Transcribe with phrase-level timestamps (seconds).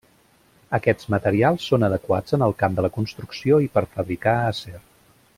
[0.77, 4.75] Aquests materials són adequats en el camp de la construcció i per fabricar acer.